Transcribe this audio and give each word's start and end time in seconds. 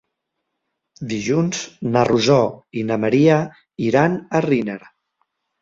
Dilluns 1.11 1.59
na 1.97 2.03
Rosó 2.11 2.39
i 2.83 2.87
na 2.89 2.99
Maria 3.05 3.39
iran 3.91 4.17
a 4.37 4.43
Riner. 4.51 4.83